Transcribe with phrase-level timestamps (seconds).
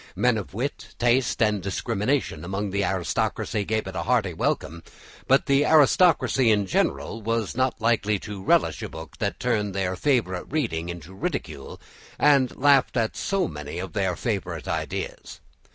[0.15, 4.81] Men of wit, taste, and discrimination among the aristocracy gave it a hearty welcome,
[5.27, 9.95] but the aristocracy in general were not likely to relish a book that turned their
[9.95, 11.79] favourite reading into ridicule
[12.17, 15.39] and laughed at so many of their favourite ideas.